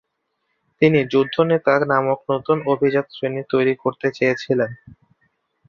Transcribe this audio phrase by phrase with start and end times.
[0.81, 4.71] তিনি যুদ্ধ নেতা নামক নতুন অভিজাত শ্রেণী তৈরি করতে চেয়েছিলেন।